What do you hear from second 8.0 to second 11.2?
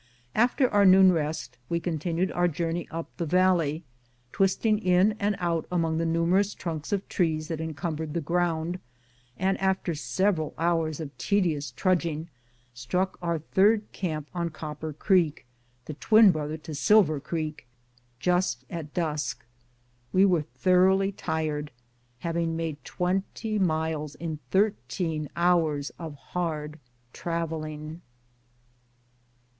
the ground, and after several hours of